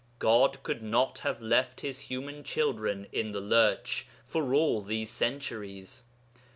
God 0.17 0.63
could 0.63 0.81
not 0.81 1.19
have 1.19 1.43
left 1.43 1.81
his 1.81 1.99
human 1.99 2.43
children 2.43 3.05
in 3.11 3.33
the 3.33 3.39
lurch 3.39 4.07
for 4.25 4.51
all 4.51 4.81
these 4.81 5.11
centuries. 5.11 6.01